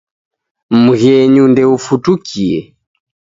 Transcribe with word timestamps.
Mghenyu 0.83 1.43
ndeufutukie. 1.51 2.59